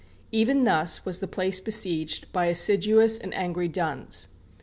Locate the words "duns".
3.67-4.29